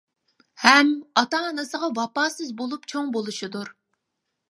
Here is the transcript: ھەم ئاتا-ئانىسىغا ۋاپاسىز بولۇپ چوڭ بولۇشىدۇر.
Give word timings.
ھەم 0.63 0.89
ئاتا-ئانىسىغا 1.21 1.91
ۋاپاسىز 2.01 2.51
بولۇپ 2.63 2.91
چوڭ 2.95 3.15
بولۇشىدۇر. 3.19 3.75